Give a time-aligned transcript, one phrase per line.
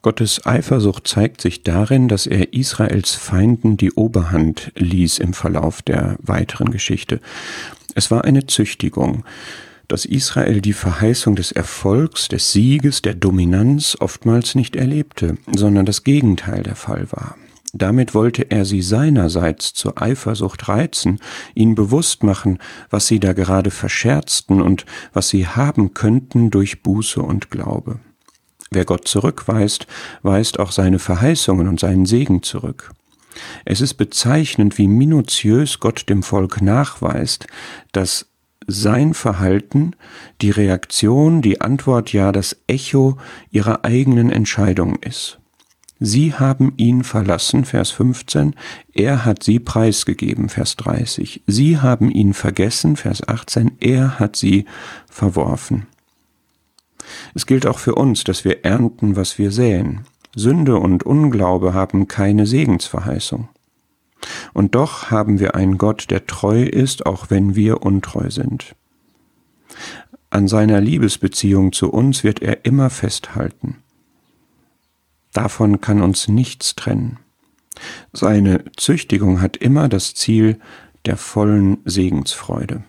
[0.00, 6.16] Gottes Eifersucht zeigt sich darin, dass er Israels Feinden die Oberhand ließ im Verlauf der
[6.20, 7.20] weiteren Geschichte.
[7.94, 9.24] Es war eine Züchtigung,
[9.88, 16.04] dass Israel die Verheißung des Erfolgs, des Sieges, der Dominanz oftmals nicht erlebte, sondern das
[16.04, 17.36] Gegenteil der Fall war.
[17.72, 21.18] Damit wollte er sie seinerseits zur Eifersucht reizen,
[21.54, 22.58] ihnen bewusst machen,
[22.88, 27.98] was sie da gerade verscherzten und was sie haben könnten durch Buße und Glaube.
[28.70, 29.86] Wer Gott zurückweist,
[30.22, 32.92] weist auch seine Verheißungen und seinen Segen zurück.
[33.64, 37.46] Es ist bezeichnend, wie minutiös Gott dem Volk nachweist,
[37.92, 38.26] dass
[38.66, 39.92] sein Verhalten,
[40.42, 43.16] die Reaktion, die Antwort, ja das Echo
[43.50, 45.38] ihrer eigenen Entscheidung ist.
[46.00, 48.54] Sie haben ihn verlassen, Vers 15,
[48.92, 51.42] er hat sie preisgegeben, Vers 30.
[51.46, 54.66] Sie haben ihn vergessen, Vers 18, er hat sie
[55.10, 55.86] verworfen.
[57.34, 60.00] Es gilt auch für uns, dass wir ernten, was wir säen.
[60.34, 63.48] Sünde und Unglaube haben keine Segensverheißung.
[64.52, 68.74] Und doch haben wir einen Gott, der treu ist, auch wenn wir untreu sind.
[70.30, 73.76] An seiner Liebesbeziehung zu uns wird er immer festhalten.
[75.32, 77.18] Davon kann uns nichts trennen.
[78.12, 80.58] Seine Züchtigung hat immer das Ziel
[81.06, 82.82] der vollen Segensfreude.